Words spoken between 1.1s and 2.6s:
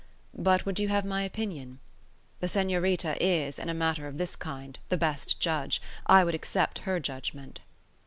opinion? The